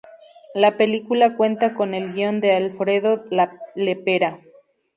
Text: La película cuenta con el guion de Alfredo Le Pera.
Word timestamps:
La 0.55 0.77
película 0.77 1.35
cuenta 1.37 1.75
con 1.75 1.93
el 1.93 2.11
guion 2.13 2.39
de 2.41 2.53
Alfredo 2.53 3.23
Le 3.75 3.95
Pera. 3.97 4.39